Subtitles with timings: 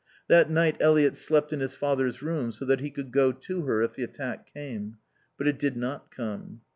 [0.29, 3.83] That night Eliot slept in his father's room, so that he could go to her
[3.83, 4.97] if the attack came.
[5.37, 6.61] But it did not come.